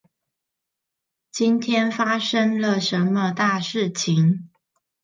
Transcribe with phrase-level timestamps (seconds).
[1.31, 4.49] 今天發生了什麼大事情